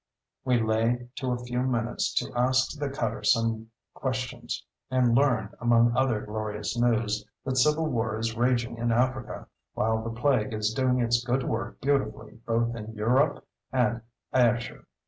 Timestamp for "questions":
3.93-4.65